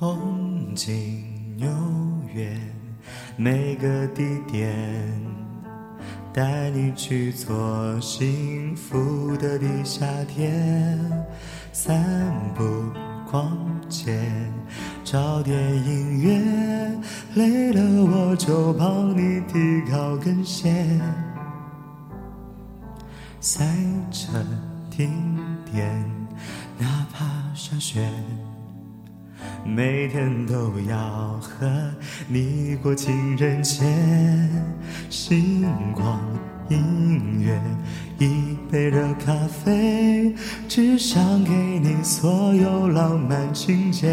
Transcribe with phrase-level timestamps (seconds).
[0.00, 1.68] 东京、纽
[2.32, 2.56] 约，
[3.36, 4.72] 每个地点，
[6.32, 10.52] 带你去做幸福的地下铁，
[11.72, 12.62] 散步、
[13.28, 13.58] 逛
[13.88, 14.20] 街，
[15.02, 17.00] 找点音乐，
[17.34, 21.00] 累了我就帮你提高跟鞋，
[23.40, 23.66] 塞
[24.12, 24.46] 车、
[24.92, 25.10] 停
[25.72, 26.08] 电，
[26.78, 28.08] 哪怕下雪。
[29.74, 31.94] 每天都要和
[32.26, 33.84] 你过情人节，
[35.10, 35.62] 星
[35.94, 36.18] 光
[36.68, 37.58] 音乐，
[38.18, 39.32] 一杯热咖
[39.64, 40.34] 啡，
[40.68, 44.06] 只想给你所有浪漫情节，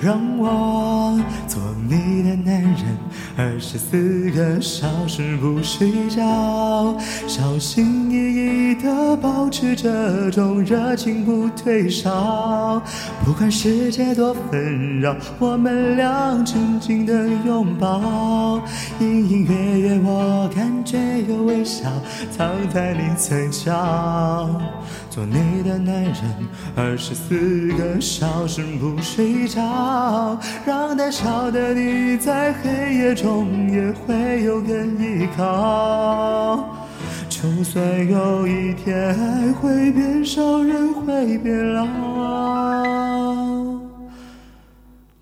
[0.00, 2.98] 让我做你的男人，
[3.36, 6.96] 二十四个小时不睡觉，
[7.28, 12.82] 小心翼翼地保持这种热情不退烧，
[13.24, 18.60] 不管世界多纷扰，我们俩紧紧的拥抱，
[18.98, 21.86] 隐隐约约我感觉有微笑
[22.30, 24.48] 藏在你嘴角，
[25.10, 26.14] 做你的男人，
[26.74, 36.74] 二十四个小时不睡觉，让胆小的你在黑夜中也会有个依靠。
[37.28, 41.86] 就算有一天爱会变少，人会变老，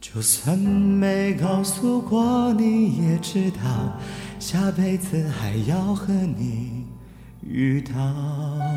[0.00, 3.58] 就算没告诉过你，也知道
[4.46, 6.84] 下辈子还要和你
[7.40, 8.73] 遇到。